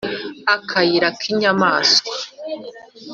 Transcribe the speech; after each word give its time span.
Akayira 0.55 1.09
k'inyamaswa 1.19 2.11